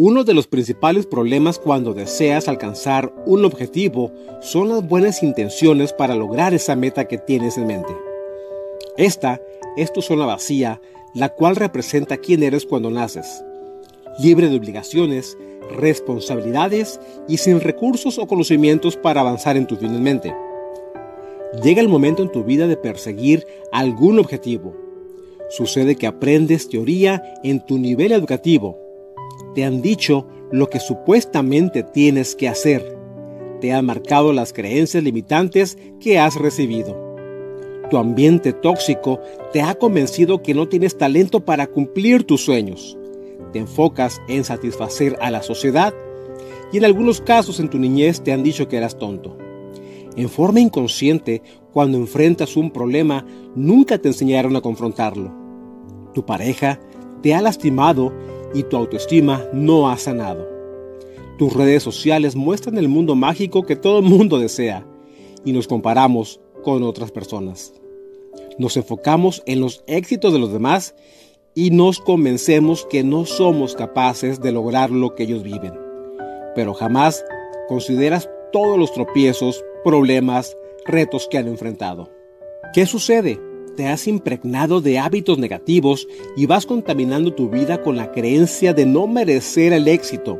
[0.00, 6.14] Uno de los principales problemas cuando deseas alcanzar un objetivo son las buenas intenciones para
[6.14, 7.96] lograr esa meta que tienes en mente.
[8.96, 9.42] Esta
[9.76, 10.80] es tu zona vacía,
[11.14, 13.42] la cual representa quién eres cuando naces.
[14.20, 15.36] Libre de obligaciones,
[15.76, 20.32] responsabilidades y sin recursos o conocimientos para avanzar en tu fin en mente.
[21.64, 24.76] Llega el momento en tu vida de perseguir algún objetivo.
[25.50, 28.78] Sucede que aprendes teoría en tu nivel educativo
[29.58, 32.96] te han dicho lo que supuestamente tienes que hacer.
[33.60, 36.96] Te han marcado las creencias limitantes que has recibido.
[37.90, 39.18] Tu ambiente tóxico
[39.52, 42.96] te ha convencido que no tienes talento para cumplir tus sueños.
[43.52, 45.92] Te enfocas en satisfacer a la sociedad
[46.72, 49.36] y en algunos casos en tu niñez te han dicho que eras tonto.
[50.14, 55.32] En forma inconsciente, cuando enfrentas un problema, nunca te enseñaron a confrontarlo.
[56.14, 56.78] Tu pareja
[57.22, 58.12] te ha lastimado
[58.54, 60.48] y tu autoestima no ha sanado.
[61.38, 64.86] Tus redes sociales muestran el mundo mágico que todo el mundo desea
[65.44, 67.72] y nos comparamos con otras personas.
[68.58, 70.94] Nos enfocamos en los éxitos de los demás
[71.54, 75.74] y nos convencemos que no somos capaces de lograr lo que ellos viven.
[76.54, 77.24] Pero jamás
[77.68, 82.10] consideras todos los tropiezos, problemas, retos que han enfrentado.
[82.72, 83.38] ¿Qué sucede?
[83.78, 88.84] Te has impregnado de hábitos negativos y vas contaminando tu vida con la creencia de
[88.84, 90.36] no merecer el éxito.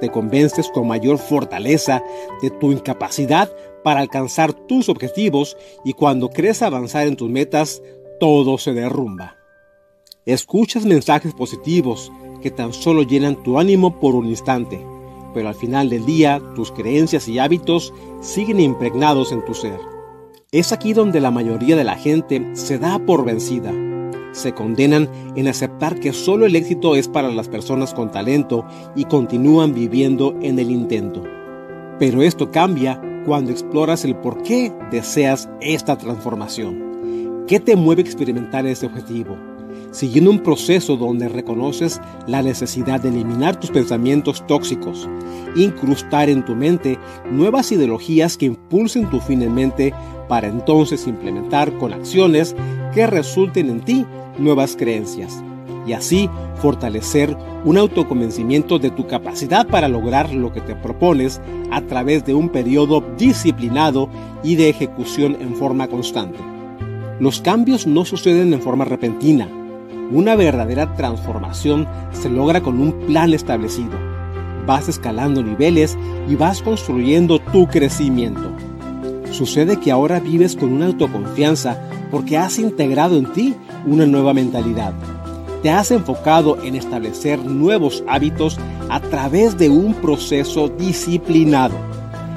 [0.00, 2.04] Te convences con mayor fortaleza
[2.40, 7.82] de tu incapacidad para alcanzar tus objetivos y cuando crees avanzar en tus metas,
[8.20, 9.34] todo se derrumba.
[10.24, 12.12] Escuchas mensajes positivos
[12.42, 14.78] que tan solo llenan tu ánimo por un instante,
[15.34, 19.97] pero al final del día tus creencias y hábitos siguen impregnados en tu ser.
[20.50, 23.70] Es aquí donde la mayoría de la gente se da por vencida.
[24.32, 28.64] Se condenan en aceptar que solo el éxito es para las personas con talento
[28.96, 31.22] y continúan viviendo en el intento.
[31.98, 37.44] Pero esto cambia cuando exploras el por qué deseas esta transformación.
[37.46, 39.36] ¿Qué te mueve a experimentar ese objetivo?
[39.90, 45.08] siguiendo un proceso donde reconoces la necesidad de eliminar tus pensamientos tóxicos,
[45.56, 46.98] incrustar en tu mente
[47.30, 49.94] nuevas ideologías que impulsen tu fin en mente
[50.28, 52.54] para entonces implementar con acciones
[52.94, 54.06] que resulten en ti
[54.38, 55.42] nuevas creencias
[55.86, 61.40] y así fortalecer un autoconvencimiento de tu capacidad para lograr lo que te propones
[61.70, 64.08] a través de un periodo disciplinado
[64.42, 66.38] y de ejecución en forma constante.
[67.20, 69.48] Los cambios no suceden en forma repentina,
[70.10, 73.92] una verdadera transformación se logra con un plan establecido.
[74.66, 78.50] Vas escalando niveles y vas construyendo tu crecimiento.
[79.30, 81.78] Sucede que ahora vives con una autoconfianza
[82.10, 83.54] porque has integrado en ti
[83.86, 84.94] una nueva mentalidad.
[85.62, 88.58] Te has enfocado en establecer nuevos hábitos
[88.88, 91.74] a través de un proceso disciplinado.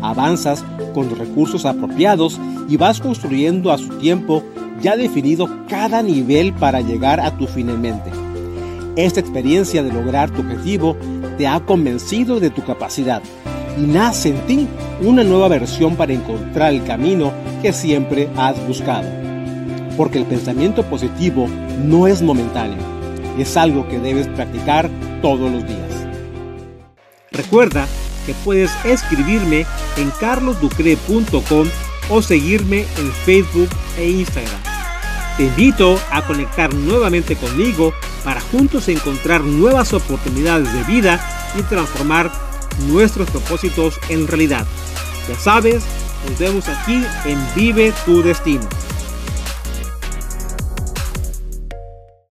[0.00, 4.42] Avanzas con los recursos apropiados y vas construyendo a su tiempo
[4.80, 8.10] ya definido cada nivel para llegar a tu fin en mente.
[8.96, 10.96] Esta experiencia de lograr tu objetivo
[11.38, 13.22] te ha convencido de tu capacidad
[13.78, 14.68] y nace en ti
[15.00, 19.08] una nueva versión para encontrar el camino que siempre has buscado.
[19.96, 21.48] Porque el pensamiento positivo
[21.84, 22.78] no es momentáneo,
[23.38, 24.88] es algo que debes practicar
[25.20, 26.06] todos los días.
[27.30, 27.86] Recuerda
[28.26, 29.66] que puedes escribirme
[29.96, 31.66] en carlosducre.com
[32.10, 33.68] o seguirme en Facebook
[33.98, 34.60] e Instagram.
[35.36, 41.20] Te invito a conectar nuevamente conmigo para juntos encontrar nuevas oportunidades de vida
[41.58, 42.30] y transformar
[42.80, 44.66] nuestros propósitos en realidad.
[45.28, 45.82] Ya sabes,
[46.28, 48.68] nos vemos aquí en Vive tu Destino.